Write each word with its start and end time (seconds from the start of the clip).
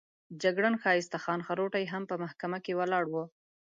جګړن 0.43 0.75
ښایسته 0.81 1.17
خان 1.23 1.39
خروټی 1.47 1.85
هم 1.93 2.03
په 2.11 2.15
محکمه 2.23 2.57
کې 2.65 2.77
ولاړ 2.79 3.03
وو. 3.07 3.23